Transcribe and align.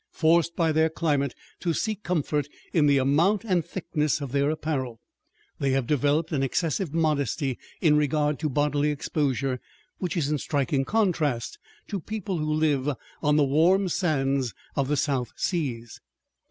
Forced 0.13 0.55
by 0.55 0.71
their 0.71 0.89
climate 0.89 1.35
to 1.59 1.73
seek 1.73 2.01
comfort 2.01 2.47
in 2.73 2.87
the 2.87 2.97
amount 2.97 3.43
and 3.43 3.63
thickness 3.63 4.19
of 4.19 4.31
their 4.31 4.49
apparel, 4.49 4.99
they 5.59 5.73
have 5.73 5.85
developed 5.85 6.31
an 6.31 6.41
excessive 6.41 6.91
modesty 6.91 7.59
in 7.81 7.95
regard 7.95 8.39
to 8.39 8.49
bodily 8.49 8.89
exposure 8.89 9.59
which 9.99 10.17
is 10.17 10.27
in 10.27 10.39
striking 10.39 10.85
contrast 10.85 11.59
to 11.87 11.99
people 11.99 12.39
who 12.39 12.51
live 12.51 12.89
on 13.21 13.35
the 13.35 13.43
warm 13.45 13.87
sands 13.89 14.55
of 14.75 14.87
the 14.87 14.97
South 14.97 15.33
Seas. 15.35 16.01